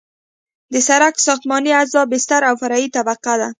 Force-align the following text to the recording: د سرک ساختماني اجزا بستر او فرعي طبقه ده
د 0.73 0.75
سرک 0.87 1.15
ساختماني 1.25 1.71
اجزا 1.81 2.01
بستر 2.11 2.41
او 2.49 2.55
فرعي 2.61 2.85
طبقه 2.95 3.33
ده 3.39 3.47